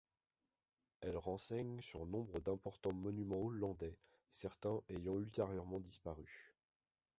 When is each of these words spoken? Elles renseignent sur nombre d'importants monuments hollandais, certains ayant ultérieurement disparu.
Elles 1.01 1.15
renseignent 1.15 1.79
sur 1.79 2.07
nombre 2.07 2.39
d'importants 2.39 2.91
monuments 2.91 3.45
hollandais, 3.45 3.95
certains 4.31 4.81
ayant 4.89 5.19
ultérieurement 5.19 5.79
disparu. 5.79 6.55